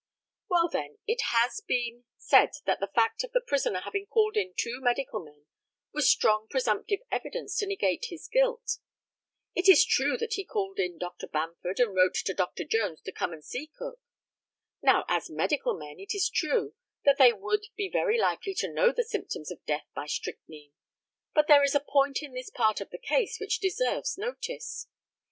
[0.49, 4.55] Well, then, it has been said that the fact of the prisoner having called in
[4.57, 5.45] two medical men,
[5.93, 8.79] was strong presumptive evidence to negate his guilt.
[9.53, 11.27] It is true that he called in Dr.
[11.27, 12.63] Bamford, and wrote to Dr.
[12.63, 13.99] Jones to come and see Cook.
[14.81, 16.73] Now, as medical men, it is true,
[17.05, 20.73] that they would be very likely to know the symptoms of death by strychnine.
[21.35, 24.87] But there is a point in this part of the case which deserves notice.